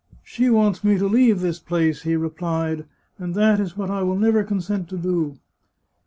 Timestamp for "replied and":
2.15-3.35